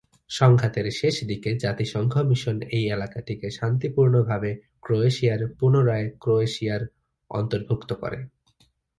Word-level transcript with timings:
সংঘাতের 0.31 0.87
শেষদিকে 0.91 1.49
জাতিসংঘ 1.55 2.13
মিশন 2.29 2.57
এই 2.77 2.85
এলাকাটিকে 2.91 3.47
শান্তিপূর্ণভাবে 3.51 4.51
ক্রোয়েশিয়ার 4.81 5.41
পুনরায় 5.57 6.07
ক্রোয়েশিয়ার 6.21 6.83
অধিভুক্ত 7.31 7.89
করে। 7.93 8.19